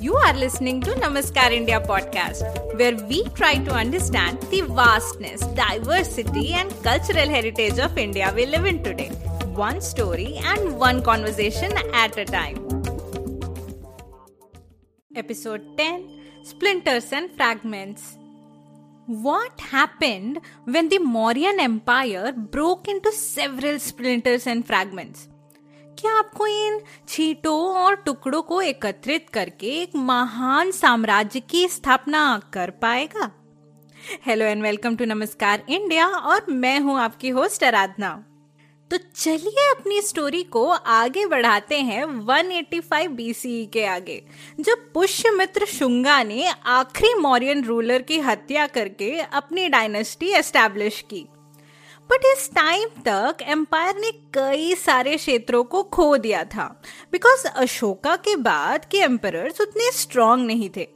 You 0.00 0.14
are 0.14 0.32
listening 0.32 0.80
to 0.82 0.92
Namaskar 0.92 1.50
India 1.50 1.80
podcast, 1.80 2.42
where 2.78 2.94
we 3.08 3.24
try 3.30 3.56
to 3.58 3.72
understand 3.72 4.40
the 4.42 4.60
vastness, 4.60 5.40
diversity, 5.56 6.52
and 6.52 6.70
cultural 6.84 7.28
heritage 7.28 7.80
of 7.80 7.98
India 7.98 8.32
we 8.32 8.46
live 8.46 8.64
in 8.64 8.84
today, 8.84 9.08
one 9.62 9.80
story 9.80 10.36
and 10.36 10.78
one 10.78 11.02
conversation 11.02 11.72
at 11.92 12.16
a 12.16 12.24
time. 12.24 12.58
Episode 15.16 15.76
10 15.76 16.44
Splinters 16.44 17.12
and 17.12 17.34
Fragments. 17.36 18.16
What 19.06 19.58
happened 19.58 20.38
when 20.62 20.90
the 20.90 20.98
Mauryan 20.98 21.58
Empire 21.58 22.30
broke 22.30 22.86
into 22.86 23.10
several 23.10 23.80
splinters 23.80 24.46
and 24.46 24.64
fragments? 24.64 25.26
क्या 25.98 26.12
आपको 26.12 26.46
इन 26.46 26.80
छीटों 27.08 27.58
और 27.76 27.94
टुकड़ों 27.96 28.42
को 28.42 28.60
एकत्रित 28.62 29.28
करके 29.28 29.66
एक 29.66 29.96
महान 29.96 30.70
साम्राज्य 30.70 31.40
की 31.40 31.66
स्थापना 31.68 32.20
कर 32.52 32.70
पाएगा? 32.70 33.30
Hello 34.26 34.44
and 34.44 34.62
welcome 34.62 34.96
to 34.96 35.04
Namaskar 35.04 35.62
India 35.68 36.06
और 36.06 36.46
मैं 36.48 36.78
हूँ 36.80 36.98
आपकी 37.00 37.28
होस्ट 37.28 37.64
आराधना 37.64 38.10
तो 38.90 38.96
चलिए 39.16 39.68
अपनी 39.70 40.00
स्टोरी 40.02 40.42
को 40.42 40.64
आगे 40.70 41.26
बढ़ाते 41.26 41.80
हैं 41.80 42.04
185 42.04 43.08
बीसी 43.08 43.66
के 43.66 43.84
आगे 43.84 44.22
जब 44.60 44.92
पुष्यमित्र 44.94 45.66
शुंगा 45.66 46.22
ने 46.22 46.46
आखिरी 46.66 47.14
मौर्यन 47.14 47.64
रूलर 47.64 48.02
की 48.02 48.18
हत्या 48.18 48.66
करके 48.66 49.10
अपनी 49.20 49.68
डायनेस्टी 49.68 50.26
एस्टेब्लिश 50.26 51.00
की। 51.00 51.26
बट 52.10 52.24
इस 52.26 52.50
टाइम 52.54 52.88
तक 53.06 53.42
एम्पायर 53.48 53.96
ने 53.96 54.10
कई 54.34 54.74
सारे 54.74 55.16
क्षेत्रों 55.16 55.62
को 55.64 55.82
खो 55.82 56.16
दिया 56.16 56.44
था। 56.44 56.64
बिकॉज़ 57.12 57.46
अशोका 57.46 58.14
के 58.16 58.36
बाद 58.36 58.84
के 58.84 58.98
एम्पर 58.98 59.36
उतने 59.60 59.90
स्ट्रांग 59.92 60.46
नहीं 60.46 60.70
थे। 60.76 60.88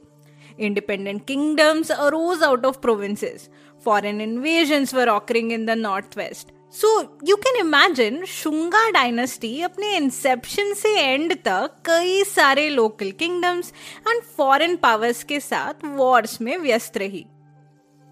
Independent 0.59 1.25
kingdoms 1.27 1.91
arose 1.91 2.43
out 2.43 2.65
of 2.65 2.77
provinces 2.77 3.49
foreign 3.85 4.21
invasion 4.21 4.85
were 4.93 5.09
occurring 5.09 5.51
in 5.51 5.65
the 5.65 5.77
north 5.77 6.17
west 6.17 6.51
so 6.73 6.89
you 7.27 7.35
can 7.35 7.55
imagine 7.59 8.23
Shunga 8.25 8.89
dynasty 8.89 9.61
अपने 9.61 9.95
इंसेप्शन 9.95 10.73
से 10.73 10.95
एंड 10.99 11.33
तक 11.45 11.75
कई 11.85 12.23
सारे 12.23 12.67
local 12.69 13.11
kingdoms 13.11 13.73
and 14.07 14.21
foreign 14.37 14.75
powers 14.75 15.23
के 15.23 15.39
साथ 15.39 15.85
वॉर्स 15.85 16.39
में 16.41 16.57
व्यस्त 16.57 16.97
रही। 16.97 17.25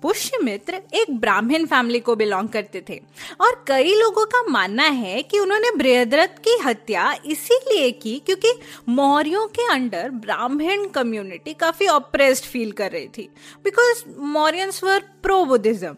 पुष्यमित्र 0.04 0.82
एक 0.94 1.12
ब्राह्मण 1.20 1.66
फैमिली 1.66 2.00
को 2.00 2.16
बिलोंग 2.16 2.50
करते 2.50 2.84
थे। 2.90 3.00
और 3.42 3.64
कई 3.68 3.94
लोगों 3.96 4.26
का 4.26 4.42
मानना 4.50 4.84
है 4.84 5.22
कि 5.24 5.40
उन्होंने 5.40 5.72
बृहद्रथ 5.78 6.38
की 6.44 6.58
हत्या 6.64 7.12
इसीलिए 7.26 7.92
की 7.94 8.18
क्योंकि 8.26 8.54
मौर्यों 8.90 9.46
के 9.48 9.72
अंडर 9.74 10.10
ब्राह्मण 10.22 10.86
कम्युनिटी 10.88 11.54
काफ़ी 11.54 11.88
ऑप्रेस्ड 11.88 12.46
फील 12.46 12.72
कर 12.72 12.92
रही 12.92 13.08
थी। 13.08 13.30
Because 13.64 14.04
Mauryans 14.20 14.84
were 14.84 15.04
pro 15.24 15.44
Buddhism 15.46 15.96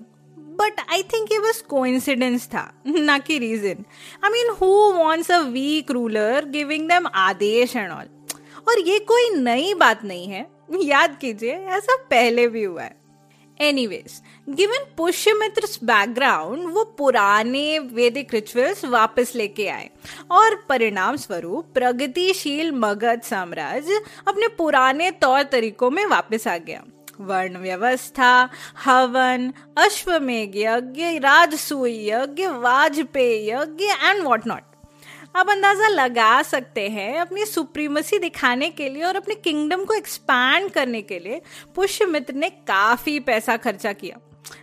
but 0.58 0.80
I 0.92 1.04
think 1.04 1.31
ये 1.31 1.40
बस 1.40 1.62
कोइंसिडेंस 1.62 2.46
था, 2.47 2.63
ना 2.88 3.18
कि 3.18 3.38
reason 3.40 3.86
I 4.25 4.30
mean 4.30 4.50
who 4.52 4.68
wants 4.94 5.31
a 5.31 5.40
weak 5.42 5.92
ruler 5.92 6.46
giving 6.46 6.88
them 6.90 7.08
Adesh 7.08 7.75
and 7.75 7.92
all 7.92 8.09
और 8.68 8.80
ये 8.80 9.00
कोई 9.02 9.30
नई 9.36 9.74
बात 9.74 10.03
नहीं 10.03 10.28
है। 10.28 10.46
याद 10.81 11.18
कीजिए, 11.22 11.53
ऐसा 11.53 11.96
पहले 12.09 12.47
भी 12.47 12.63
हुआ 12.63 12.84
है। 12.84 12.96
एनीवेज 13.62 14.22
गिवन 14.50 14.86
पुष्यमित्र 14.97 15.68
बैकग्राउंड 15.84 16.74
वो 16.74 16.84
पुराने 16.84 17.80
वैदिक 17.80 18.34
रिचुअल्स 18.34 18.86
वापस 18.86 19.31
लेके 19.36 19.68
आए। 19.68 19.90
और 20.31 20.56
परिणाम 20.69 21.16
स्वरूप 21.16 21.66
प्रगतिशील 21.74 22.72
मगध 22.72 23.22
साम्राज्य 23.22 24.02
अपने 24.28 24.47
पुराने 24.47 25.12
तौर 25.12 25.44
तरीकों 25.44 25.90
में 25.92 26.06
वापस 26.06 26.47
आ 26.47 26.58
गया। 26.58 26.84
वर्ण 27.19 27.58
व्यवस्था, 27.58 28.50
हवन, 28.86 29.53
अश्वमेघ 29.78 30.52
यज्ञ, 30.56 31.03
राजसूय 31.19 32.09
यज्ञ, 32.09 32.47
वाजपेय 32.47 33.50
यज्ञ 33.50 33.86
एंड 33.86 34.24
वॉट 34.24 34.47
नॉट 34.47 34.72
आप 35.35 35.49
अंदाज़ा 35.49 35.88
लगा 35.88 36.41
सकते 36.41 36.88
हैं 36.89 37.19
अपनी 37.19 37.45
सुप्रीमसी 37.45 38.17
दिखाने 38.19 38.69
के 38.69 38.89
लिए 38.89 39.03
और 39.03 39.16
अपने 39.16 39.35
किंगडम 39.35 39.85
को 39.85 39.94
एक्सपैंड 39.94 40.69
करने 40.71 41.01
के 41.01 41.19
लिए 41.19 41.41
पुष्यमित्र 41.75 42.33
ने 42.33 42.49
काफ़ी 42.49 43.19
पैसा 43.21 43.57
खर्चा 43.57 43.94
किया। 43.94 44.17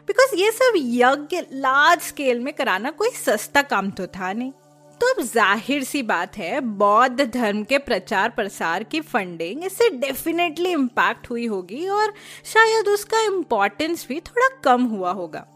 बिकॉज़ 0.06 0.34
ये 0.34 0.50
सब 0.52 0.74
यज्ञ 0.76 1.40
लार्ज 1.54 2.00
स्केल 2.02 2.40
में 2.40 2.52
कराना 2.54 2.90
कोई 2.92 3.10
सस्ता 3.16 3.62
काम 3.64 3.90
तो 3.90 4.06
था 4.08 4.32
नहीं। 4.32 4.52
तो 5.00 5.12
अब 5.12 5.22
ज़ाहिर 5.24 5.84
सी 5.84 6.02
बात 6.04 6.36
है, 6.38 6.60
बौद्ध 6.60 7.24
धर्म 7.24 7.62
के 7.64 7.78
प्रचार 7.80 8.30
प्रसार 8.30 8.82
की 8.84 9.00
फंडिंग 9.02 9.64
इससे 9.64 9.88
डेफिनेटली 9.90 10.70
इम्पैक्ट 10.70 11.30
हुई 11.30 11.46
होगी 11.46 11.86
और 11.88 12.12
शायद 12.44 12.88
उसका 12.88 13.20
इम्पोर्टेंस 13.26 14.06
भी 14.08 14.20
थोड़ा 14.20 14.48
कम 14.64 14.84
हुआ 14.86 15.12
होगा। 15.12 15.46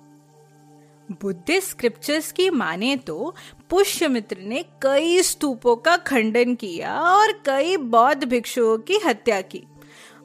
बुद्धिस्ट 1.13 1.71
स्क्रिप्चर्स 1.71 2.31
की 2.33 2.49
माने 2.51 2.97
तो 2.97 3.35
पुष्यमित्र 3.71 4.37
ने 4.39 4.65
कई 4.83 5.23
स्तूपों 5.23 5.77
का 5.77 5.97
खंडन 5.97 6.55
किया 6.55 6.99
और 7.01 7.33
कई 7.47 7.77
बौद्ध 7.77 8.25
भिक्षुओं 8.25 8.77
की 8.79 8.99
हत्या 9.07 9.41
की। 9.41 9.63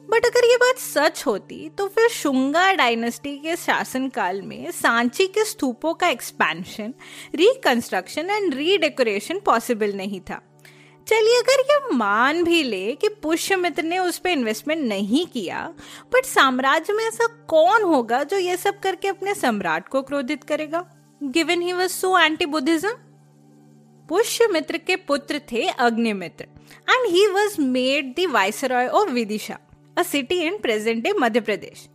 बट 0.08 0.26
अगर 0.26 0.44
ये 0.44 0.56
बात 0.56 0.78
सच 0.78 1.22
होती 1.26 1.68
तो 1.68 1.86
फिर 1.88 2.08
शुंगा 2.08 2.72
डायनेस्टी 2.72 3.36
के 3.38 3.56
शासनकाल 3.56 4.40
में 4.42 4.70
सांची 4.70 5.26
के 5.26 5.44
स्तूपों 5.44 5.94
का 5.94 6.08
expansion 6.08 6.94
reconstruction 7.34 8.30
and 8.30 8.54
redecoration 8.54 9.38
possible 9.38 9.92
नहीं 9.92 10.20
था। 10.20 10.40
चलिए, 11.06 11.38
अगर 11.38 11.60
ये 11.62 11.96
मान 11.96 12.42
भी 12.44 12.62
ले 12.62 12.92
कि 12.94 13.08
पुष्यमित्र 13.22 13.82
ने 13.82 13.98
उस 13.98 14.18
पर 14.18 14.30
इन्वेस्टमेंट 14.30 14.82
नहीं 14.82 15.26
किया 15.26 15.62
बट 16.12 16.24
साम्राज्य 16.24 16.92
में 16.92 17.04
ऐसा 17.04 17.26
कौन 17.48 17.82
होगा 17.82 18.22
जो 18.24 18.38
ये 18.38 18.56
सब 18.56 18.78
करके 18.80 19.08
अपने 19.08 19.34
सम्राट 19.34 19.88
को 19.88 20.02
क्रोधित 20.02 20.44
करेगा? 20.44 20.84
Given 21.20 21.62
he 21.62 21.72
was 21.72 21.92
so 21.92 22.18
anti 22.18 22.46
Buddhism 22.46 22.92
Pushyamitra 24.08 24.78
के 24.78 24.96
पुत्र 24.96 25.40
थे 25.52 25.66
Agnimitra 25.68 26.44
and 26.90 27.10
he 27.10 27.26
was 27.26 27.60
made 27.60 28.14
the 28.14 28.30
viceroy 28.30 28.86
of 28.86 29.10
Vidisha 29.10 29.58
a 29.98 30.02
city 30.02 30.40
in 30.42 30.58
present 30.58 31.02
day 31.04 31.12
Madhya 31.12 31.40
Pradesh 31.40 31.88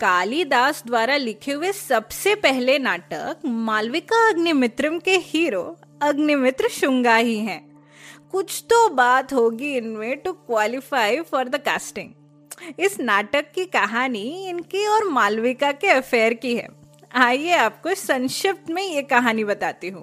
Kalidas 0.00 0.82
द्वारा 0.86 1.16
लिखे 1.16 1.52
हुए 1.52 1.72
सबसे 1.72 2.34
पहले 2.34 2.78
नाटक 2.78 3.46
मालविका 3.46 4.26
अग्निमित्रम 4.28 4.98
के 4.98 5.16
हीरो 5.18 5.76
अग्निमित्र 6.02 6.68
शुंगा 6.68 7.16
ही 7.16 7.38
हैं। 7.38 7.73
कुछ 8.34 8.64
तो 8.70 8.88
बात 8.88 9.32
होगी 9.32 9.76
इनमें 9.76 10.16
to 10.18 10.32
qualify 10.32 11.20
for 11.20 11.48
the 11.48 11.56
casting 11.56 12.72
इस 12.80 12.98
नाटक 13.00 13.50
की 13.54 13.64
कहानी 13.64 14.22
इनकी 14.48 14.86
और 14.86 15.04
मालविका 15.08 15.70
के 15.72 15.88
अफेयर 15.88 16.34
की 16.34 16.54
है। 16.56 16.66
आइए 17.14 17.52
आपको 17.52 17.94
संक्षिप्त 17.94 18.70
में 18.70 18.82
ये 18.82 19.02
कहानी 19.02 19.44
बताती 19.44 19.88
हूँ। 19.88 20.02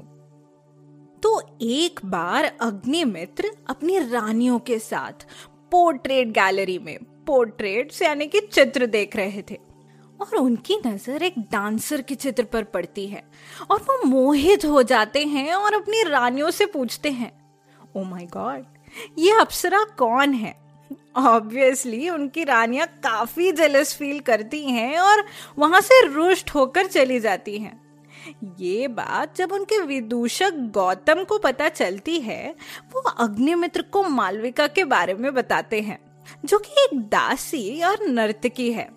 तो 1.24 1.42
एक 1.62 2.00
बार 2.06 2.46
अग्निमित्र 2.62 3.52
अपनी 3.70 3.98
रानियों 4.00 4.60
के 4.60 4.80
साथ 4.80 5.26
पोर्ट्रेट 5.72 6.28
गैलरी 6.28 6.80
में 6.80 6.98
पोर्ट्रेट 7.28 8.02
यानी 8.02 8.28
कि 8.28 8.40
चित्र 8.42 8.86
देख 8.86 9.16
रहे 9.16 9.42
थे 9.52 9.58
और 10.20 10.36
उनकी 10.38 10.80
नज़र 10.86 11.24
एक 11.24 11.40
डांसर 11.52 12.02
के 12.02 12.16
चित्र 12.16 12.44
पर 12.44 12.64
पड़ती 12.64 13.08
है 13.08 13.24
और 13.72 13.82
वो 13.82 14.04
मोहित 14.06 14.66
हो 14.66 14.84
जाते 14.84 15.26
हैं 15.26 15.54
और 15.54 15.74
अपनी 15.74 16.04
रानियों 16.04 16.52
से 16.52 16.66
पूछते 16.66 17.10
हैं 17.10 17.32
ओ 17.96 18.04
माय 18.04 18.26
गॉड 18.26 18.66
ये 19.20 19.32
अप्सरा 19.32 19.84
कौन 19.98 20.34
है? 20.34 20.56
ऑब्वियसली 21.18 22.10
उनकी 22.10 22.44
रानियाँ 22.44 22.88
काफ़ी 22.88 23.52
जेलस 23.52 23.96
फील 23.96 24.20
करती 24.20 24.64
हैं 24.66 24.98
और 25.00 25.24
वहाँ 25.58 25.82
से 25.82 26.06
रुष्ट 26.08 26.50
होकर 26.50 26.88
चली 26.88 27.20
जाती 27.20 27.58
हैं। 27.58 27.80
ये 28.60 28.88
बात 28.88 29.36
जब 29.36 29.52
उनके 29.52 29.80
विदूषक 29.80 30.54
गौतम 30.74 31.24
को 31.24 31.38
पता 31.38 31.70
चलती 31.70 32.20
है, 32.20 32.56
वो 32.94 33.02
अग्निमित्र 33.02 33.82
को 33.82 34.04
मालविका 34.04 34.68
के 34.68 34.84
बारे 34.84 35.14
में 35.14 35.34
बताते 35.34 35.82
हैं, 35.82 36.00
जो 36.46 36.58
कि 36.58 36.72
एक 36.84 37.00
दासी 37.02 37.82
और 37.82 38.06
नर्तकी 38.08 38.72
है। 38.72 38.90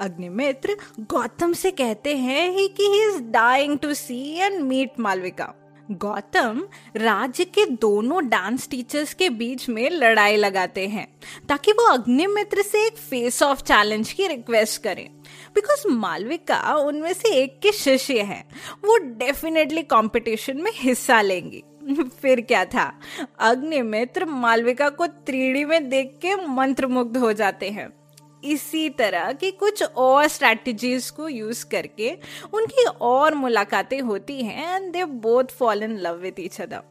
अग्निमित्र 0.00 0.76
गौतम 1.00 1.52
से 1.52 1.70
कहते 1.70 2.16
हैं 2.16 2.68
कि 2.68 2.82
he 2.82 3.02
is 3.06 3.22
dying 3.22 3.78
to 3.78 3.94
see 3.94 4.36
and 4.36 4.60
meet 4.60 5.00
Malavika. 5.00 5.54
Gautam 5.98 6.68
राज्य 6.96 7.44
के 7.44 7.66
दोनों 7.66 8.28
डांस 8.28 8.68
टीचर्स 8.68 9.14
के 9.14 9.30
बीच 9.30 9.68
में 9.68 9.90
लड़ाई 9.90 10.36
लगाते 10.36 10.88
हैं, 10.88 11.08
ताकि 11.48 11.72
वो 11.72 11.88
अग्निमित्र 11.88 12.62
से 12.62 12.86
एक 12.86 12.96
फेस 12.96 13.42
ऑफ़ 13.42 13.62
चैलेंज 13.62 14.12
की 14.12 14.26
रिक्वेस्ट 14.26 14.82
करें। 14.82 15.10
बिकॉज़ 15.54 15.88
मालविका 15.88 16.74
उनमें 16.74 17.12
से 17.12 17.34
एक 17.34 17.60
के 17.60 17.72
शिष्य 17.72 18.20
है, 18.20 18.44
वो 18.84 18.96
डेफिनेटली 18.96 19.82
कंपटीशन 19.82 20.56
में 20.56 20.72
हिस्सा 20.74 21.22
लेंगी। 21.22 21.62
फिर 22.22 22.40
क्या 22.40 22.64
था? 22.64 23.00
अग्निमित्र 23.38 24.24
मालविका 24.24 24.88
को 24.88 25.06
त्रीडी 25.06 25.64
में 25.64 25.88
देख 25.88 26.18
के 26.22 26.46
मंत्रमुग्ध 26.46 27.16
हो 27.16 27.32
जाते 27.32 27.70
हैं। 27.70 28.01
इसी 28.44 28.88
तरह 28.90 29.32
की 29.32 29.50
कुछ 29.50 29.82
और 29.82 30.28
स्ट्रैटेजीज 30.28 31.10
को 31.10 31.28
यूज़ 31.28 31.64
करके 31.66 32.16
उनकी 32.52 32.84
और 33.00 33.34
मुलाकातें 33.34 34.00
होती 34.00 34.42
हैं 34.42 34.76
and 34.76 34.92
they 34.92 35.04
both 35.04 35.44
fall 35.44 35.82
in 35.82 35.98
love 35.98 36.16
with 36.16 36.40
each 36.40 36.60
other 36.60 36.82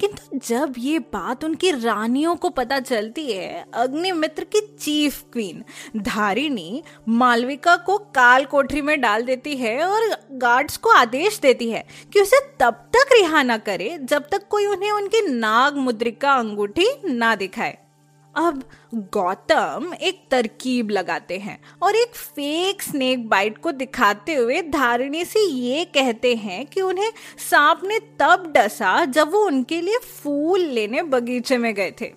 किंतु 0.00 0.38
जब 0.38 0.74
ये 0.78 0.98
बात 0.98 1.44
उनकी 1.44 1.70
रानियों 1.70 2.34
को 2.36 2.48
पता 2.48 2.78
चलती 2.80 3.32
है, 3.32 3.64
अग्निमित्र 3.74 4.44
की 4.44 4.60
चीफ 4.60 5.22
क्वीन 5.32 5.64
धारिणी, 5.96 6.82
मालविका 7.08 7.76
को 7.76 7.98
काल 7.98 8.44
कोठरी 8.44 8.82
में 8.82 9.00
डाल 9.00 9.22
देती 9.22 9.56
है 9.56 9.82
और 9.84 10.16
गार्ड्स 10.32 10.76
को 10.76 10.90
आदेश 10.90 11.38
देती 11.40 11.70
है 11.70 11.84
कि 12.12 12.20
उसे 12.20 12.40
तब 12.60 12.74
तक 12.96 13.12
रिहा 13.12 13.42
ना 13.42 13.58
करे 13.58 13.98
जब 14.02 14.28
तक 14.28 14.48
कोई 14.48 14.66
उन्हें 14.66 14.92
उनकी 14.92 15.26
नाग 15.28 15.76
मुद्रिका 15.76 16.32
अंगूठी 16.32 16.88
ना 17.04 17.34
दिखाए। 17.34 17.78
अब 18.36 18.62
गौतम 18.94 19.94
एक 20.00 20.20
तरकीब 20.30 20.90
लगाते 20.90 21.38
हैं 21.38 21.58
और 21.82 21.96
एक 21.96 22.14
फेक 22.14 22.82
स्नेक 22.82 23.28
बाइट 23.28 23.58
को 23.58 23.72
दिखाते 23.72 24.34
हुए 24.34 24.62
धारिणी 24.62 25.24
से 25.24 25.40
ये 25.40 25.84
कहते 25.84 26.34
हैं 26.34 26.66
कि 26.66 26.80
उन्हें 26.80 27.10
सांप 27.50 27.80
ने 27.84 27.98
तब 27.98 28.52
डसा 28.56 29.04
जब 29.04 29.32
वो 29.32 29.44
उनके 29.46 29.80
लिए 29.80 29.98
फूल 29.98 30.60
लेने 30.60 31.02
बगीचे 31.02 31.58
में 31.58 31.74
गए 31.74 31.90
थे। 32.00 32.12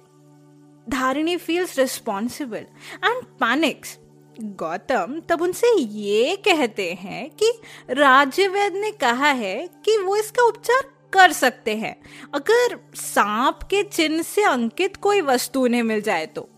Dharini 0.89 1.37
feels 1.37 1.79
responsible 1.79 2.65
and 3.05 3.23
panics 3.23 3.97
Gautam 4.41 5.19
तब 5.29 5.41
उनसे 5.41 5.75
ये 5.79 6.35
कहते 6.35 6.91
हैं 6.93 7.29
कि 7.29 7.51
राज्यवैद 7.89 8.73
ने 8.73 8.91
कहा 8.91 9.31
है 9.31 9.69
कि 9.85 9.97
वो 9.97 10.15
इसका 10.15 10.43
उपचार 10.43 10.81
कर 11.13 11.31
सकते 11.31 11.75
हैं। 11.75 11.95
अगर 12.33 12.77
सांप 12.95 13.59
के 13.63 13.83
चिन्ह 13.83 14.21
से 14.21 14.43
अंकित 14.43 14.95
कोई 14.95 15.21
वस्तु 15.21 15.63
उन्हें 15.63 15.83
मिल 15.83 16.01
जाए 16.01 16.25
तो। 16.25 16.49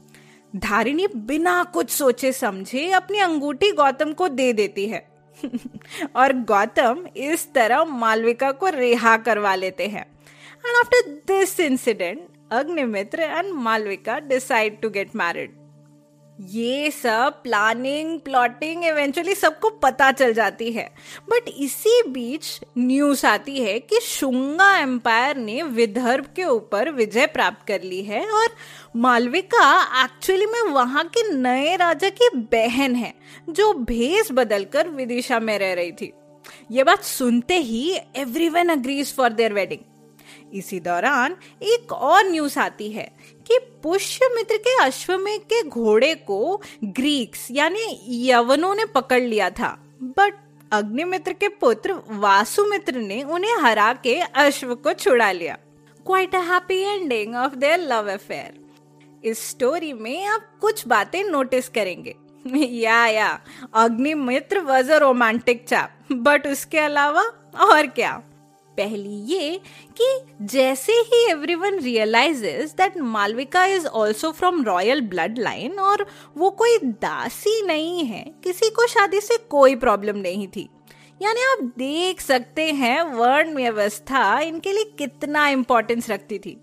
धारिणी 0.55 1.07
बिना 1.07 1.63
कुछ 1.63 1.89
सोचे 1.89 2.31
समझे 2.31 2.91
अपनी 2.91 3.19
अंगूठी 3.19 3.71
गौतम 3.71 4.13
को 4.13 4.27
दे 4.27 4.53
देती 4.53 4.87
है। 4.87 5.07
और 6.15 6.33
गौतम 6.33 7.07
इस 7.17 7.53
तरह 7.53 7.83
मालविका 7.83 8.51
को 8.51 8.69
रिहा 8.69 9.17
करवा 9.17 9.55
लेते 9.55 9.87
हैं। 9.87 10.05
And 10.65 10.77
after 10.77 11.09
this 11.27 11.59
incident 11.59 12.27
Agnimitra 12.51 13.19
and 13.19 13.53
Malavika 13.53 14.19
decide 14.19 14.81
to 14.81 14.89
get 14.89 15.15
married 15.15 15.62
ये 16.39 16.89
सब 16.91 17.41
प्लानिंग 17.43 18.19
प्लॉटिंग 18.19 18.83
इवेंचुअली 18.85 19.33
सबको 19.35 19.69
पता 19.81 20.11
चल 20.11 20.33
जाती 20.33 20.71
है। 20.71 20.85
बट 21.29 21.49
इसी 21.49 22.01
बीच 22.07 22.59
न्यूज़ 22.77 23.25
आती 23.25 23.59
है 23.63 23.77
कि 23.79 23.99
शुंगा 23.99 24.71
एम्पायर 24.77 25.37
ने 25.37 25.61
विदर्भ 25.63 26.25
के 26.35 26.43
ऊपर 26.43 26.91
विजय 26.91 27.25
प्राप्त 27.25 27.67
कर 27.67 27.83
ली 27.83 28.01
है 28.03 28.25
और 28.31 28.55
मालविका 28.95 29.69
एक्चुअली 30.03 30.45
में 30.45 30.61
वहाँ 30.63 31.03
के 31.07 31.29
नए 31.33 31.75
राजा 31.75 32.09
की 32.11 32.29
बहन 32.35 32.95
है, 32.95 33.13
जो 33.49 33.73
भेस 33.73 34.31
बदलकर 34.31 34.89
विदिशा 34.89 35.39
में 35.39 35.57
रह 35.59 35.73
रही 35.73 35.91
थी। 35.91 36.11
ये 36.71 36.83
बात 36.83 37.03
सुनते 37.03 37.57
ही 37.57 37.89
everyone 38.15 38.69
agrees 38.69 39.15
for 39.15 39.29
their 39.29 39.53
wedding 39.53 39.91
इसी 40.53 40.79
दौरान 40.79 41.35
एक 41.63 41.91
और 41.93 42.23
न्यूज़ 42.23 42.57
आती 42.59 42.89
है 42.91 43.09
कि 43.47 43.59
पुष्यमित्र 43.83 44.57
के 44.57 44.83
अश्वमेघ 44.83 45.41
के 45.41 45.63
घोड़े 45.63 46.15
को 46.15 46.61
ग्रीक्स, 46.83 47.47
यानी 47.51 47.99
यवनों 48.07 48.75
ने 48.75 48.85
पकड़ 48.85 49.21
लिया 49.21 49.49
था। 49.49 49.79
बट 50.03 50.33
अग्निमित्र 50.71 51.33
के 51.33 51.47
पुत्र 51.47 52.01
वासुमित्र 52.09 52.93
ने 52.93 53.23
उन्हें 53.23 53.57
हरा 53.59 53.93
के 53.93 54.15
अश्व 54.15 54.75
को 54.75 54.93
छुड़ा 54.93 55.31
लिया। 55.31 55.57
Quite 56.05 56.35
happy 56.35 56.81
ending 56.81 57.35
of 57.35 57.55
their 57.55 57.79
love 57.79 58.11
affair 58.11 58.63
इस 59.23 59.49
स्टोरी 59.49 59.93
में 59.93 60.25
आप 60.25 60.57
कुछ 60.61 60.87
बातें 60.87 61.23
नोटिस 61.23 61.69
करेंगे। 61.69 62.15
Yeah 62.65 63.07
yeah, 63.07 63.39
Agnimitra 63.73 64.59
was 64.59 64.91
a 64.91 64.97
romantic 64.97 65.65
chap 65.67 65.89
but 66.11 66.47
उसके 66.47 66.79
अलावा 66.79 67.21
और 67.61 67.87
क्या? 67.87 68.23
पहली 68.77 69.15
ये 69.33 69.59
कि 69.97 70.05
जैसे 70.47 70.93
ही 71.07 71.23
everyone 71.31 71.79
realises 71.79 72.73
that 72.73 72.97
Malavika 72.97 73.65
is 73.65 73.87
also 73.87 74.31
from 74.31 74.63
royal 74.65 75.01
blood 75.01 75.39
line 75.39 75.79
और 75.79 76.05
वो 76.37 76.49
कोई 76.51 76.77
दासी 76.77 77.61
नहीं 77.61 78.03
है, 78.05 78.23
किसी 78.43 78.69
को 78.69 78.87
शादी 78.87 79.21
से 79.21 79.37
कोई 79.49 79.75
प्रॉब्लम 79.75 80.17
नहीं 80.17 80.47
थी। 80.47 80.69
यानी 81.21 81.41
आप 81.43 81.63
देख 81.77 82.21
सकते 82.21 82.71
हैं 82.73 83.01
वर्ण 83.13 83.55
व्यवस्था 83.55 84.39
इनके 84.39 84.71
लिए 84.71 84.93
कितना 84.97 85.47
इम्पोर्टेंस 85.49 86.09
रखती 86.09 86.39
थी। 86.39 86.59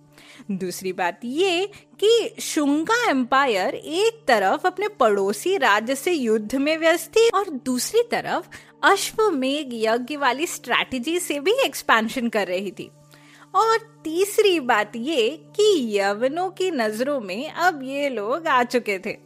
दूसरी 0.51 0.93
बात 0.93 1.21
ये 1.25 1.67
कि 2.01 2.35
शुंगा 2.41 2.97
एम्पायर 3.11 3.75
एक 3.75 4.23
तरफ़ 4.29 4.67
अपने 4.67 4.89
पड़ोसी 5.01 5.57
राज्य 5.57 5.95
से 5.95 6.13
युद्ध 6.13 6.55
में 6.55 6.77
व्यस्त 6.79 7.11
थी 7.11 7.29
और 7.29 7.51
दूसरी 7.65 8.03
तरफ़ 8.03 8.49
अश्वमेघ 8.83 9.69
यज्ञ 9.75 10.17
वाली 10.17 10.47
स्ट्रैटेजी 10.47 11.19
से 11.19 11.39
भी 11.41 11.53
एक्सपेंशन 11.65 12.29
कर 12.29 12.47
रही 12.47 12.71
थी। 12.71 12.91
और 13.55 13.79
तीसरी 14.05 14.59
बात 14.61 14.93
ये 14.97 15.31
कि 15.57 15.99
यवनों 15.99 16.49
की 16.51 16.71
नज़रों 16.71 17.21
में 17.21 17.51
अब 17.51 17.81
ये 17.83 18.09
लोग 18.09 18.47
आ 18.47 18.63
चुके 18.65 18.99
थे। 18.99 19.17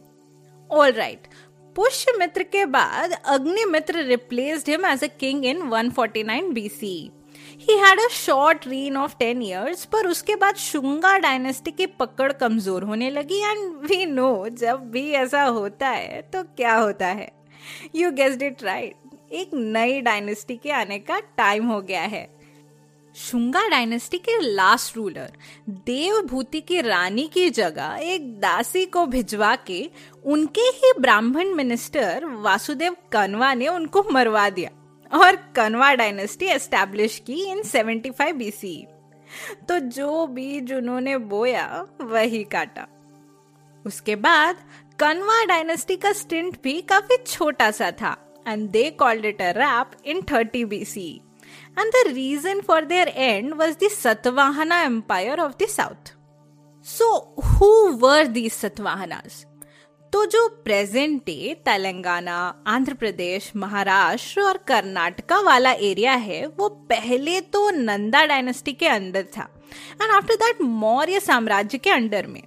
ऑल 0.69 0.91
राइट 0.91 1.27
पुष्यमित्र 1.75 2.43
के 2.43 2.65
बाद 2.65 3.11
Agnimitra 3.25 4.03
replaced 4.03 4.69
him 4.69 4.85
as 4.85 5.03
a 5.03 5.07
king 5.19 5.45
in 5.45 5.61
149 5.63 6.51
BC 6.53 7.11
he 7.59 7.77
had 7.77 7.99
a 7.99 8.07
short 8.07 8.67
reign 8.67 8.97
of 8.97 9.15
ten 9.19 9.41
years 9.41 9.85
पर 9.85 10.07
उसके 10.07 10.35
बाद 10.35 10.55
शुंगा 10.55 11.17
डायनेस्टी 11.17 11.71
की 11.71 11.85
पकड़ 11.99 12.31
कमज़ोर 12.33 12.83
होने 12.83 13.09
लगी। 13.09 13.39
एंड 13.41 13.75
वी 13.85 14.05
नो 14.05 14.47
जब 14.49 14.89
भी 14.91 15.09
ऐसा 15.13 15.43
होता 15.43 15.87
है 15.87 16.21
तो 16.33 16.43
क्या 16.43 16.75
होता 16.75 17.07
है? 17.07 17.31
यू 17.95 18.11
गेस्ड 18.11 18.41
इट 18.41 18.63
राइट 18.63 19.04
एक 19.31 19.51
नई 19.53 20.01
डायनेस्टी 20.01 20.55
के 20.57 20.71
आने 20.71 20.99
का 20.99 21.19
टाइम 21.19 21.67
हो 21.67 21.81
गया 21.81 22.01
है। 22.01 22.35
शुंगा 23.15 23.67
डायनेस्टी 23.69 24.17
के 24.17 24.39
लास्ट 24.41 24.95
रूलर 24.97 25.31
देवभूति 25.69 26.61
की 26.61 26.81
रानी 26.81 27.27
की 27.27 27.49
जगह 27.49 27.97
एक 28.01 28.39
दासी 28.39 28.85
को 28.85 29.05
भिजवा 29.05 29.55
के 29.55 29.89
उनके 30.25 30.61
ही 30.61 30.91
ब्राह्मण 30.99 31.53
मिनिस्टर 31.53 32.25
वासुदेव 32.25 32.95
कनवा 33.11 33.53
ने 33.53 33.67
उनको 33.67 34.03
मरवा 34.11 34.49
दिया 34.49 34.69
और 35.19 35.35
कनवा 35.35 35.93
डायनेस्टी 35.93 36.45
एस्टैब्लिश 36.45 37.19
की 37.19 37.43
इन 37.45 37.63
75 37.63 38.33
बीसी 38.33 38.87
तो 39.69 39.79
जो 39.79 40.27
बीज 40.27 40.73
उन्होंने 40.73 41.17
बोया, 41.17 41.85
वही 42.01 42.43
काटा। 42.43 42.87
उसके 43.85 44.15
बाद 44.15 44.57
कनवा 44.99 45.43
डायनेस्टी 45.45 45.95
का 45.95 46.11
स्टिंट 46.11 46.61
भी 46.63 46.81
काफ़ी 46.81 47.17
छोटा 47.27 47.71
सा 47.71 47.91
था। 47.91 48.24
And 48.47 48.69
they 48.69 48.89
called 48.89 49.25
it 49.25 49.41
a 49.41 49.51
wrap 49.51 49.91
in 50.05 50.21
30 50.21 50.65
BC 50.65 51.21
and 51.79 51.91
the 51.91 52.03
reason 52.07 52.61
for 52.61 52.85
their 52.85 53.07
end 53.07 53.53
was 53.53 53.77
the 53.83 53.87
Satavahana 53.87 54.81
empire 54.81 55.39
of 55.39 55.53
the 55.63 55.67
south 55.67 56.13
so 56.85 57.11
who 57.45 57.73
were 57.97 58.27
these 58.27 58.51
Satavahanas 58.51 59.45
तो 60.13 60.25
जो 60.25 60.47
प्रेजेंट 60.47 61.21
डे 61.25 61.53
तेलंगाना 61.65 62.63
आंध्र 62.67 62.93
प्रदेश 62.93 63.51
महाराष्ट्र 63.55 64.41
और 64.41 64.57
कर्नाटका 64.57 65.39
वाला 65.41 65.71
एरिया 65.71 66.13
है, 66.13 66.45
वो 66.47 66.69
पहले 66.69 67.41
तो 67.41 67.69
नंदा 67.69 68.25
डायनेस्टी 68.25 68.73
के 68.73 68.87
अंदर 68.87 69.23
था. 69.37 69.47
एंड 70.01 70.11
आफ्टर 70.11 70.35
दैट 70.35 70.61
मौर्य 70.61 71.19
साम्राज्य 71.19 71.77
के 71.77 71.89
अंडर 71.89 72.27
में. 72.27 72.41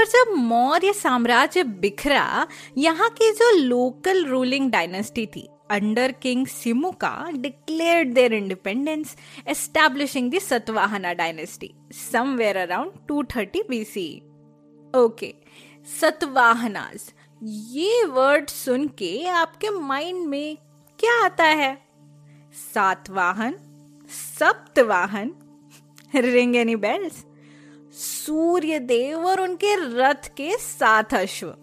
पर 0.00 0.06
जब 0.06 0.32
मौर्य 0.36 0.92
साम्राज्य 0.92 1.62
बिखरा, 1.62 2.46
यहाँ 2.78 3.08
की 3.10 3.30
जो 3.32 3.50
लोकल 3.56 4.24
रूलिंग 4.26 4.70
डायनेस्टी 4.70 5.26
थी 5.26 5.48
under 5.70 6.12
king 6.12 6.46
Simuka 6.46 7.30
declared 7.30 8.14
their 8.14 8.32
independence 8.32 9.16
establishing 9.48 10.30
the 10.30 10.38
Satavahana 10.38 11.12
dynasty 11.12 11.74
somewhere 12.12 12.56
around 12.56 12.92
230 13.12 13.68
BC 13.68 14.22
okay 14.94 15.34
Satavahanas 16.00 17.14
ये 17.42 18.04
वर्ड 18.04 18.48
सुन 18.48 18.88
के 18.88 19.26
आपके 19.26 19.70
माइंड 19.70 20.26
में 20.26 20.56
क्या 20.98 21.24
आता 21.24 21.44
है? 21.44 21.74
Satavahana, 22.74 23.54
Saptavahana 24.10 25.34
ring 26.14 26.56
any 26.56 26.76
bells 26.76 27.24
Surya 27.92 28.78
Dev 28.78 29.26
और 29.26 29.40
उनके 29.40 29.74
रथ 29.98 30.28
के 30.36 30.58
सात 30.58 31.14
अश्व। 31.14 31.54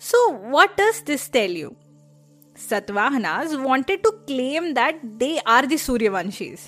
So 0.00 0.32
what 0.32 0.80
does 0.80 1.02
this 1.06 1.32
tell 1.32 1.56
you 1.56 1.72
Satavahanas 2.70 3.54
wanted 3.54 4.02
to 4.02 4.10
claim 4.10 4.72
that 4.72 5.04
they 5.04 5.38
are 5.38 5.66
the 5.66 5.76
Suryavanshis 5.76 6.58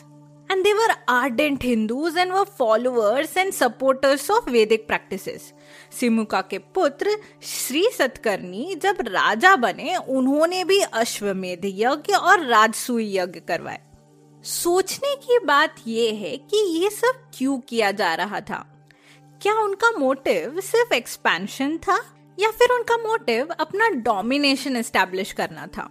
and 0.53 0.67
they 0.67 0.75
were 0.75 0.95
ardent 1.09 1.63
Hindus 1.63 2.17
and 2.17 2.33
were 2.33 2.45
followers 2.45 3.37
and 3.37 3.55
supporters 3.55 4.31
of 4.31 4.45
Vedic 4.47 4.87
practices. 4.87 5.41
Simuka 6.01 6.41
के 6.41 6.59
पुत्र 6.59 7.17
श्री 7.43 7.91
सतकर्णी 7.99 8.75
जब 8.75 8.97
राजा 9.01 9.57
बने, 9.57 9.97
उन्होंने 9.97 10.65
भी 10.65 10.81
अश्वमेध 10.81 11.61
यज्ञ 11.65 12.15
और 12.15 12.47
राजसूय 12.47 13.19
यज्ञ 13.19 13.41
करवाए। 13.41 13.81
सोचने 14.45 15.15
की 15.15 15.39
बात 15.39 15.75
यह 15.87 16.15
है 16.15 16.37
कि 16.37 16.83
ये 16.83 16.91
सब 16.91 17.31
क्यों 17.39 17.59
किया 17.59 17.91
जा 17.91 18.15
रहा 18.15 18.41
था? 18.41 18.72
क्या 19.43 19.55
उनका 19.55 19.91
मोटिव 19.91 20.61
सिर्फ़ 20.61 20.95
एक्सपेंशन 20.95 21.77
था, 21.79 21.97
या 22.39 22.51
फिर 22.51 22.71
उनका 22.71 22.97
मोटिव 22.97 23.49
अपना 23.61 23.89
डोमिनेशन 23.89 24.77
एस्टेब्लिश 24.77 25.33
करना 25.33 25.67
था? 25.67 25.89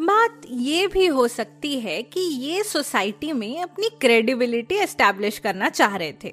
बात 0.00 0.40
ये 0.50 0.86
भी 0.86 1.06
हो 1.06 1.28
सकती 1.28 1.80
है 1.80 2.02
कि 2.02 2.20
ये 2.20 2.62
सोसाइटी 2.62 3.32
में 3.32 3.62
अपनी 3.62 3.88
क्रेडिबिलिटी 4.00 4.74
एस्टेब्लिश 4.74 5.38
करना 5.38 5.68
चाह 5.68 5.96
रहे 5.96 6.12
थे। 6.24 6.32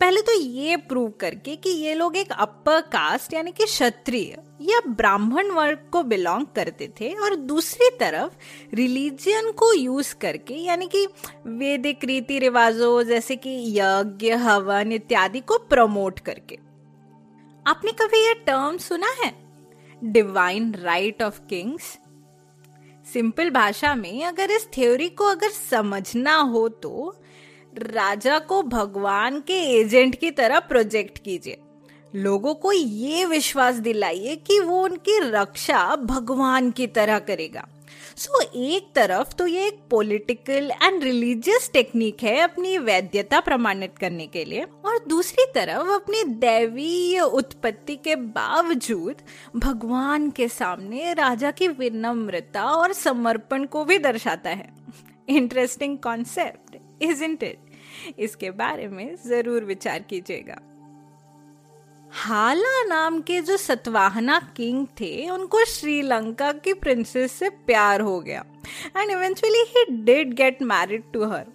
पहले 0.00 0.20
तो 0.20 0.40
ये 0.40 0.76
प्रूव 0.76 1.10
करके 1.10 1.56
कि 1.56 1.70
ये 1.70 1.94
लोग 1.94 2.16
एक 2.16 2.32
अपर 2.32 2.80
कास्ट 2.80 3.34
यानी 3.34 3.52
कि 3.52 3.64
क्षत्रिय 3.64 4.36
या 4.60 4.80
ब्राह्मण 4.88 5.50
वर्ग 5.50 5.78
को 5.92 6.02
बिलोंग 6.02 6.46
करते 6.56 6.88
थे 7.00 7.12
और 7.14 7.34
दूसरी 7.36 7.88
तरफ़ 7.90 8.74
रिलीजियन 8.74 9.50
को 9.52 9.72
यूज़ 9.72 10.14
करके, 10.14 10.54
यानी 10.54 10.86
कि 10.86 11.06
वैदिक 11.46 12.04
रीति 12.04 12.38
रिवाजों 12.38 13.02
जैसे 13.02 13.36
कि 13.36 13.56
यज्ञ, 13.70 14.30
हवन 14.32 14.92
इत्यादि 14.92 15.40
को 15.40 15.58
प्रमोट 15.60 16.20
करके। 16.20 16.58
आपने 17.66 17.92
कभी 17.92 18.24
यह 18.26 18.34
टर्म 18.46 18.78
सुना 18.78 19.10
है? 19.24 19.32
Divine 20.02 20.74
right 20.74 21.22
of 21.22 21.40
kings 21.48 21.98
simple 23.06 23.50
भाषा 23.50 23.94
में 23.94 24.24
अगर 24.24 24.50
इस 24.50 24.66
थ्योरी 24.74 25.08
को 25.08 25.24
अगर 25.24 25.50
समझना 25.50 26.36
हो 26.36 26.68
तो 26.68 27.14
राजा 27.74 28.38
को 28.38 28.62
भगवान 28.62 29.40
के 29.40 29.58
एजेंट 29.72 30.14
की 30.14 30.30
तरह 30.30 30.58
प्रोजेक्ट 30.60 31.18
कीजिए। 31.18 31.58
लोगों 32.14 32.54
को 32.54 32.72
ये 32.72 33.24
विश्वास 33.24 33.74
दिलाइए 33.74 34.34
कि 34.36 34.58
वो 34.60 34.82
उनकी 34.82 35.18
रक्षा 35.20 35.84
भगवान 35.96 36.70
की 36.70 36.86
तरह 36.86 37.18
करेगा। 37.18 37.66
सो 38.16 38.42
so, 38.42 38.48
एक 38.56 38.92
तरफ़ 38.94 39.32
तो 39.34 39.46
ये 39.46 39.66
एक 39.66 39.78
पॉलिटिकल 39.90 40.70
एंड 40.82 41.04
रिलीजियस 41.04 41.70
टेक्निक 41.72 42.22
है 42.22 42.36
अपनी 42.40 42.76
वैद्यता 42.78 43.40
प्रमाणित 43.40 43.96
करने 43.98 44.26
के 44.26 44.44
लिए 44.44 44.64
और 44.84 44.98
दूसरी 45.08 45.44
तरफ़ 45.54 45.88
अपनी 45.94 46.22
दैवीय 46.24 47.20
उत्पत्ति 47.20 47.96
के 47.96 48.16
बावजूद 48.16 49.22
भगवान 49.56 50.30
के 50.30 50.48
सामने 50.48 51.12
राजा 51.14 51.50
की 51.50 51.68
विनम्रता 51.68 52.64
और 52.64 52.92
समर्पण 52.92 53.64
को 53.64 53.84
भी 53.84 53.98
दर्शाता 53.98 54.50
है। 54.50 54.68
इंटरेस्टिंग 55.28 55.98
कॉन्सेप्ट 55.98 56.76
इज़ 57.02 57.24
इट 57.24 57.44
इसके 58.18 58.50
बारे 58.50 58.88
में 58.88 59.16
ज़रूर 59.26 59.64
विचार 59.64 60.04
कीजिएगा। 60.10 60.60
हाला 62.14 62.82
नाम 62.82 63.20
के 63.20 63.40
जो 63.40 63.56
सतवाहना 63.56 64.38
किंग 64.56 64.86
थे, 64.86 65.30
उनको 65.30 65.64
श्रीलंका 65.64 66.52
की 66.52 66.72
प्रिंसेस 66.72 67.32
से 67.32 67.48
प्यार 67.48 68.00
हो 68.00 68.20
गया। 68.20 68.44
And 68.96 69.10
eventually 69.10 69.58
he 69.58 69.84
did 69.90 70.34
get 70.34 70.62
married 70.62 71.02
to 71.12 71.24
her 71.24 71.46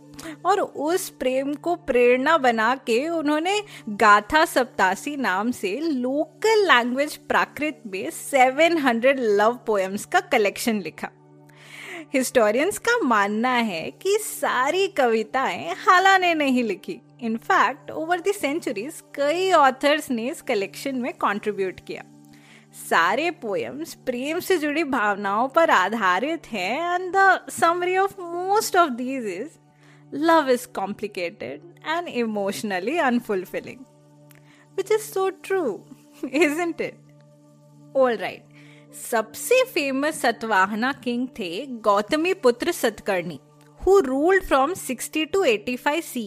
और 0.45 0.59
उस 0.59 1.09
प्रेम 1.09 1.53
को 1.53 1.75
प्रेरणा 1.75 2.37
बना 2.37 2.75
के 2.75 3.09
उन्होंने 3.09 3.63
गाथा 3.89 4.45
सप्तासी 4.45 5.17
नाम 5.17 5.51
से 5.51 5.79
लोकल 5.79 6.65
लैंग्वेज 6.67 7.15
प्राकृत 7.15 7.81
में 7.87 8.09
700 8.09 9.19
लव 9.19 9.59
पोएम्स 9.67 10.05
का 10.05 10.19
कलेक्शन 10.19 10.81
लिखा। 10.81 11.09
हिस्टोरियंस 12.13 12.77
का 12.77 12.97
मानना 12.97 13.49
है 13.49 13.91
कि 13.91 14.17
सारी 14.21 14.87
कविताएँ 14.87 15.75
हाला 15.87 16.17
ने 16.17 16.33
नहीं 16.33 16.63
लिखी। 16.63 17.01
In fact 17.19 17.91
over 17.91 18.19
the 18.19 18.31
centuries 18.31 19.01
कई 19.15 19.51
ऑथर्स 19.53 20.09
ने 20.11 20.27
इस 20.29 20.41
कलेक्शन 20.43 20.95
में 20.95 21.11
कंट्रीब्यूट 21.15 21.79
किया 21.87 22.03
सारे 22.79 23.29
पोएम्स 23.41 23.93
प्रेम 24.05 24.39
से 24.39 24.57
जुड़ी 24.57 24.83
भावनाओं 24.85 25.47
पर 25.49 25.69
आधारित 25.71 26.47
हैं 26.47 26.95
and 26.95 27.11
the 27.15 27.51
summary 27.51 27.97
of 27.97 28.19
most 28.21 28.75
of 28.75 28.89
these 28.93 29.25
is 29.27 29.57
love 30.11 30.49
is 30.49 30.67
complicated 30.75 31.61
and 31.87 32.07
emotionally 32.07 32.97
unfulfilling 32.99 33.79
which 34.77 34.91
is 34.91 35.01
so 35.03 35.29
true 35.43 35.63
isn't 36.61 36.81
it 36.81 37.95
all 37.95 38.15
right 38.17 38.47
सबसे 38.93 39.63
फ़ेमस 39.65 40.21
सतवाहना 40.21 40.91
किंग 41.03 41.27
थे 41.39 41.65
Gautami 41.83 42.33
Putra 42.43 42.71
Satakarni 42.73 43.39
who 43.79 43.99
ruled 44.01 44.43
from 44.43 44.73
60 44.75 45.25
to 45.33 45.43
85 45.45 46.01
C 46.03 46.23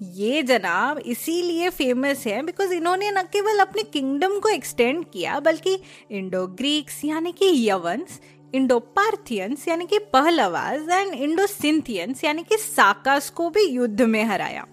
ये 0.00 0.42
जनाब 0.42 0.98
इसीलिए 0.98 1.68
famous 1.70 2.26
है 2.26 2.42
because 2.42 2.72
इन्होंने 2.74 3.10
न 3.10 3.22
केवल 3.32 3.58
अपने 3.58 3.82
किंगडम 3.82 4.38
को 4.40 4.48
एक्सटेंड 4.48 5.04
किया, 5.04 5.38
बल्कि 5.40 5.78
इंडो 6.10 6.46
ग्रीक्स 6.48 7.04
यानी 7.04 7.32
कि 7.32 7.50
यवंस 7.68 8.20
इंडो 8.54 8.78
पार्थियंस 8.78 9.66
यानी 9.68 9.86
कि 9.86 9.98
पहलवाज 10.12 10.88
एंड 10.90 11.14
इंडो 11.14 11.46
सिंथियंस 11.46 12.24
यानी 12.24 12.42
कि 12.42 12.56
साकास 12.56 13.30
को 13.30 13.48
भी 13.50 13.64
युद्ध 13.64 14.02
में 14.02 14.22
हराया। 14.24 14.66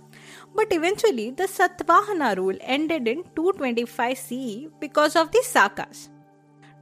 But 0.57 0.73
eventually 0.73 1.29
the 1.31 1.45
Satavahana 1.47 2.31
rule 2.31 2.59
ended 2.63 3.07
in 3.07 3.23
225 3.39 4.17
C 4.17 4.67
because 4.81 5.17
of 5.17 5.29
the 5.29 5.41
Sakas 5.45 6.07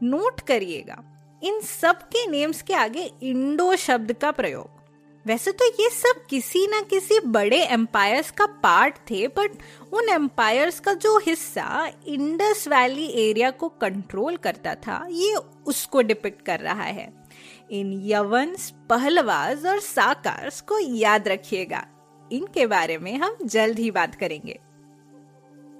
note 0.02 0.42
करिएगा, 0.42 1.04
इन 1.42 1.60
सब 1.62 2.02
के 2.06 2.26
नेम्स 2.28 2.62
के 2.62 2.74
आगे 2.76 3.10
इंडो 3.24 3.76
शब्द 3.78 4.14
का 4.14 4.32
प्रयोग। 4.32 4.79
वैसे 5.26 5.52
तो 5.52 5.66
ये 5.66 5.90
सब 5.90 6.26
किसी 6.30 6.68
ना 6.68 6.82
किसी 6.82 7.20
बड़े 7.20 7.64
एम्पायर्स 7.64 8.32
का 8.32 8.46
पार्ट 8.46 8.96
थे 8.96 9.28
बट 9.28 9.52
उन 9.94 10.10
एम्पायर्स 10.10 10.80
का 10.80 10.94
जो 10.94 11.18
हिस्सा 11.18 11.92
इंडस 12.08 12.68
वैली 12.68 13.06
एरिया 13.06 13.52
को 13.52 13.70
कंट्रोल 13.70 14.38
करता 14.38 14.76
था, 14.76 15.08
ये 15.10 15.36
उसको 15.66 16.02
डिपिक्ट 16.02 16.46
कर 16.46 16.60
रहा 16.60 16.84
है। 16.84 17.14
इन 17.72 18.02
यवंस, 18.06 18.74
पहलवाज 18.90 19.66
और 19.66 19.80
साकार्स 19.80 20.62
को 20.62 20.80
याद 20.80 21.28
रखिएगा। 21.28 21.86
इनके 22.32 22.66
बारे 22.66 22.98
में 22.98 23.18
हम 23.18 23.38
जल्द 23.46 23.80
ही 23.80 23.92
बात 23.92 24.16
करेंगे। 24.16 24.60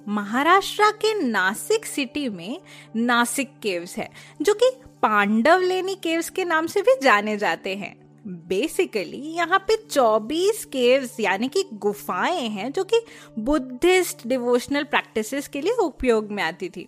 महाराष्ट्र 0.08 0.92
के 0.92 1.14
नासिक 1.24 1.86
सिटी 1.86 2.30
में 2.30 2.62
नासिक 2.96 3.52
केव्स 3.64 3.98
है, 3.98 4.10
जो 4.42 4.54
कि 4.54 4.72
पांडव 5.02 5.60
लेनी 5.60 5.96
केव्स 5.96 6.30
के 6.30 6.46
नाम 6.46 6.68
से 6.68 6.82
भी 6.82 6.96
जाने 7.04 7.38
जाते 7.38 7.76
हैं। 7.76 7.99
बेसिकली 8.28 9.18
यहाँ 9.18 9.60
पे 9.60 9.76
24 9.92 10.64
केव्स 10.66 11.20
यानी 11.20 11.48
कि 11.48 11.64
गुफाएँ 11.74 12.48
हैं, 12.48 12.72
जो 12.72 12.84
कि 12.84 13.02
बुद्धिस्ट 13.40 14.28
डिवोशनल 14.28 14.84
प्रैक्टिसेस 14.84 15.48
के 15.48 15.62
लिए 15.62 15.74
उपयोग 15.74 16.32
में 16.32 16.44
आती 16.44 16.70
थी। 16.70 16.88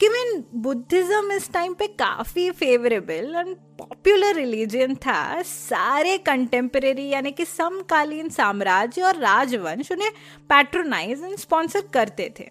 गिवन 0.00 0.42
बुद्धिज्म 0.54 1.32
इस 1.32 1.52
टाइम 1.52 1.74
पे 1.74 1.86
काफ़ी 1.86 2.50
फेवरेबल 2.50 3.34
एंड 3.36 3.54
पॉपुलर 3.78 4.34
रिलीजन 4.34 4.94
था, 4.94 5.42
सारे 5.42 6.18
कंटेम्परेरी 6.18 7.08
यानी 7.08 7.32
कि 7.32 7.44
समकालीन 7.44 8.28
साम्राज्य 8.28 9.02
और 9.02 9.16
राजवंश 9.16 9.92
उन्हें 9.92 10.10
पैट्रोनाइज 10.48 11.22
एंड 11.22 11.36
स्पॉन्सर 11.36 11.80
करते 11.92 12.32
थे। 12.40 12.48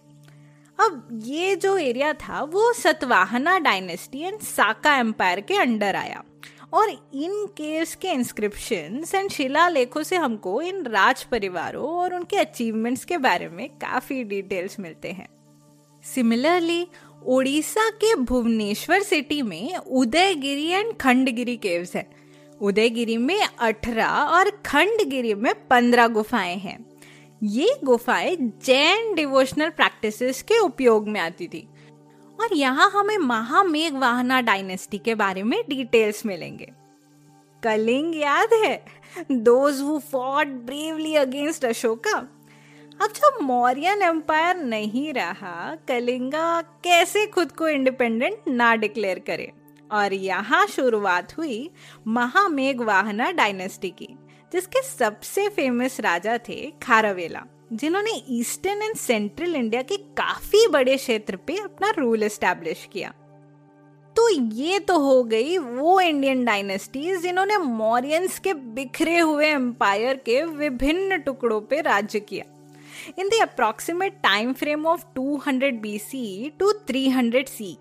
अब 0.80 1.10
ये 1.24 1.56
जो 1.56 1.78
एरिया 1.78 2.14
था, 2.14 2.44
वो 2.44 2.74
Satavahana 2.74 3.60
dynasty 3.60 4.20
and 4.20 4.40
Saka 4.40 4.96
empire 4.98 5.40
के 5.40 5.58
अंडर 5.58 5.96
आया। 5.96 6.24
और 6.74 6.90
इन 7.14 7.46
केव्स 7.48 7.96
के 7.96 8.08
इंस्क्रिप्शन 8.08 9.04
एंड 9.16 9.30
शिला 9.30 9.68
लेखों 9.70 10.04
से 10.04 10.16
हमको 10.16 10.62
इन 10.62 10.84
राज 10.86 11.24
परिवारों 11.24 11.90
और 11.90 12.14
उनके 12.14 12.38
अचीवमेंट्स 12.38 13.06
के 13.06 13.18
बारे 13.18 13.50
में 13.50 13.70
काफ़ी 13.70 14.24
डिटेल्स 14.24 14.80
मिलते 14.80 15.12
हैं। 15.12 15.28
सिमिलरली 16.04 16.88
ओडिशा 17.26 17.90
के 17.90 18.16
भुवनेश्वर 18.16 19.02
सिटी 19.02 19.42
में 19.42 19.78
उदयगिरी 19.78 20.68
एंड 20.68 20.94
खंडगिरी 20.98 21.58
केव्स 21.58 21.96
हैं। 21.96 22.08
उदयगिरी 22.62 23.18
में 23.18 23.40
अठारह 23.60 24.08
और 24.08 24.50
खंडगिरी 24.50 25.34
में 25.34 25.54
पंद्रह 25.68 26.08
गुफाएँ 26.08 26.58
हैं। 26.58 26.86
ये 27.44 27.76
गुफाएँ 27.84 28.36
जैन 28.66 29.14
डिवोशनल 29.16 29.70
प्रैक्टिसेस 29.70 30.42
के 30.42 30.60
उपयोग 30.60 31.08
में 31.10 31.20
आती 31.22 31.48
थी। 31.48 31.68
और 32.44 32.54
यहाँ 32.54 32.90
हमें 32.92 33.18
महामेघ 33.18 33.94
वाहना 33.94 34.40
डायनेस्टी 34.42 34.98
के 34.98 35.16
बारे 35.16 35.44
में 35.44 35.64
डिटेल्स 35.70 36.26
मिलेंगे। 36.26 36.72
कलिंग 37.64 38.16
याद 38.16 38.54
है? 38.54 38.76
Those 39.32 39.80
who 39.82 39.98
fought 40.12 40.48
bravely 40.48 41.16
against 41.16 41.66
Ashoka 41.66 42.18
अब 43.02 43.12
जब 43.12 43.38
मौर्यन 43.42 44.02
एम्पायर 44.02 44.58
नहीं 44.58 45.14
रहा, 45.14 45.76
कलिंगा 45.88 46.62
कैसे 46.84 47.26
खुद 47.28 47.52
को 47.52 47.68
इंडिपेंडेंट 47.68 48.48
ना 48.48 48.76
डिक्लेयर 48.76 49.20
करे? 49.20 49.52
और 49.92 50.14
यहाँ 50.14 50.66
शुरुआत 50.68 51.38
हुई 51.38 51.70
महामेघ 52.08 52.82
वाहना 52.82 53.32
डायनेस्टी 53.32 53.90
की, 53.90 54.08
जिसके 54.52 54.82
सबसे 54.82 55.48
फ़ेमस 55.50 56.00
राजा 56.00 56.38
थे 56.38 56.62
खारवेला। 56.84 57.46
जिन्होंने 57.74 58.12
ईस्टर्न 58.30 58.82
एंड 58.82 58.96
सेंट्रल 58.96 59.56
इंडिया 59.56 59.82
के 59.82 59.98
काफ़ी 60.18 60.68
बड़े 60.68 60.96
क्षेत्र 60.98 61.36
पे 61.38 61.58
अपना 61.58 61.90
रूल 61.98 62.24
एस्टैब्लिश 62.24 62.88
किया। 62.94 63.14
तो 64.16 64.30
ये 64.30 64.80
तो 64.80 64.98
हो 65.00 65.24
गई 65.24 65.58
वो 65.58 66.00
इंडियन 66.02 66.44
डायनेस्टीज 66.46 67.22
जिन्होंने 67.22 67.58
मौर्यंस 67.58 68.40
के 68.40 68.54
बिखरे 68.54 69.18
हुए 69.20 69.48
एम्पायर 69.48 70.18
के 70.18 70.44
विभिन्न 70.44 71.18
टुकड़ों 71.18 71.62
पे 71.62 71.82
राज्य 71.82 72.20
किया। 72.20 72.46
In 73.20 73.30
the 73.30 73.42
approximate 73.42 74.14
time 74.14 74.54
frame 74.54 74.86
of 74.88 75.04
200 75.18 75.72
BC 75.82 76.52
to 76.60 76.72
300 76.88 77.48
C 77.48 77.76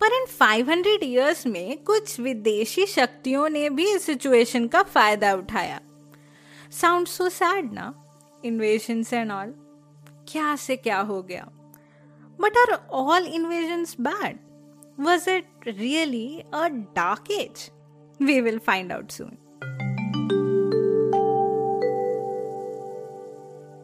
पर 0.00 0.14
इन 0.14 0.26
500 0.38 1.02
इयर्स 1.02 1.46
में 1.46 1.76
कुछ 1.78 2.18
विदेशी 2.20 2.86
शक्तियों 2.86 3.48
ने 3.48 3.68
भी 3.70 3.90
इस 3.92 4.06
सिचुएशन 4.06 4.66
का 4.66 4.82
फ़ायदा 4.82 5.32
उठाया। 5.34 5.80
साउंड 6.80 7.06
सो 7.06 7.28
सैड 7.28 7.72
ना? 7.72 7.92
इन्वेजन 8.44 9.04
एंड 9.12 9.32
ऑल 9.32 9.54
क्या 10.28 10.56
से 10.56 10.76
क्या 10.76 11.00
हो 11.00 11.22
गया? 11.22 11.48
But 12.40 12.56
are 12.56 12.86
all 12.90 13.26
invasion 13.26 13.86
bad 14.00 14.38
was 15.00 15.30
it 15.30 15.44
really 15.66 16.42
a 16.54 16.68
dark 16.68 17.30
age 17.30 17.70
we 18.22 18.40
will 18.40 18.58
find 18.58 18.92
out 18.92 19.10
soon 19.10 19.36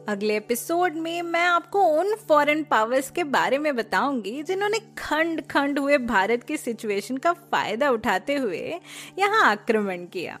अगले 0.09 0.37
एपिसोड 0.37 0.93
में 0.93 1.21
मैं 1.21 1.43
आपको 1.43 1.81
उन 1.83 2.15
फॉरेन 2.15 2.63
पावर्स 2.63 3.11
के 3.11 3.23
बारे 3.23 3.57
में 3.57 3.75
बताऊँगी 3.75 4.43
जिन्होंने 4.43 4.79
खंड 4.79 5.41
खंड 5.41 5.79
हुए 5.79 5.97
भारत 5.97 6.43
की 6.43 6.57
सिचुएशन 6.57 7.17
का 7.17 7.33
फ़ायदा 7.33 7.89
उठाते 7.89 8.35
हुए 8.35 8.79
यहाँ 9.19 9.45
आक्रमण 9.45 10.05
किया। 10.05 10.39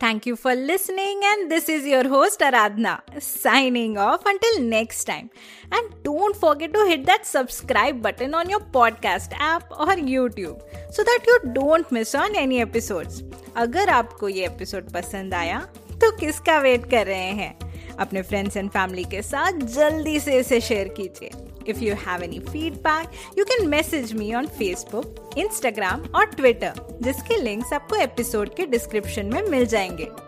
Thank 0.00 0.26
you 0.26 0.34
for 0.34 0.52
listening, 0.56 1.20
and 1.24 1.48
this 1.48 1.68
is 1.68 1.84
your 1.86 2.08
host 2.08 2.40
Aradhna 2.40 2.94
signing 3.22 3.96
off 3.96 4.24
until 4.26 4.56
next 4.62 5.04
time. 5.04 5.30
And 5.70 5.92
don't 6.02 6.34
forget 6.36 6.72
to 6.74 6.86
hit 6.86 7.04
that 7.06 7.24
subscribe 7.24 8.02
button 8.02 8.34
on 8.34 8.50
your 8.50 8.58
podcast 8.78 9.36
app 9.38 9.70
or 9.70 9.94
YouTube 10.14 10.60
so 10.90 11.04
that 11.04 11.20
you 11.26 11.38
don't 11.52 11.92
miss 11.92 12.16
on 12.16 12.34
any 12.34 12.60
episodes. 12.64 13.22
अगर 13.56 13.90
आपको 13.90 14.28
ये 14.28 14.46
episode 14.46 14.90
पसंद 14.92 15.34
आया 15.34 15.60
तो 16.02 16.10
किसका 16.18 16.58
wait 16.58 16.90
कर 16.90 17.06
रहे 17.06 17.30
हैं 17.40 17.54
अपने 18.00 18.22
फ्रेंड्स 18.22 18.56
एंड 18.56 18.70
फैमिली 18.70 19.04
के 19.14 19.22
साथ 19.22 19.64
जल्दी 19.74 20.18
से 20.20 20.38
इसे 20.38 20.60
शेयर 20.60 20.88
कीजिए 20.98 21.30
if 21.69 21.79
you 21.79 21.95
have 22.07 22.21
any 22.21 22.39
feedback, 22.39 23.07
you 23.39 23.45
can 23.45 23.69
message 23.69 24.13
me 24.13 24.29
on 24.39 24.47
Facebook, 24.61 25.05
Instagram 25.37 26.15
और 26.15 26.31
Twitter, 26.31 27.01
जिसके 27.01 27.41
लिंक्स 27.41 27.73
आपको 27.73 27.95
एपिसोड 27.95 28.55
के 28.55 28.65
डिस्क्रिप्शन 28.65 29.25
में 29.25 29.41
मिल 29.41 29.65
जाएँगे 29.65 30.26